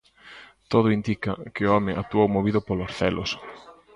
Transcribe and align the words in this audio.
Todo 0.71 0.93
indica 0.97 1.31
que 1.53 1.63
o 1.67 1.71
home 1.75 1.93
actuou 2.01 2.27
movido 2.35 2.59
polos 2.67 2.93
celos. 2.99 3.31